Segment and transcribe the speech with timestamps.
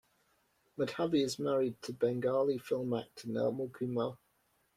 [0.79, 4.17] Madhabi is married to Bengali film actor Nirmal Kumar.